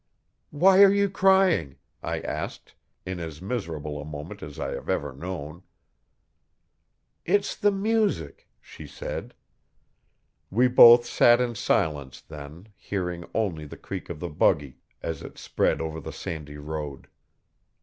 [0.49, 2.73] 'Why are you crying?' I asked,
[3.05, 5.61] in as miserable a moment as I have ever known.
[7.23, 9.35] 'It's the music,' she said.
[10.49, 15.37] We both sat in silence, then, hearing only the creak of the buggy as it
[15.37, 17.07] sped over the sandy road.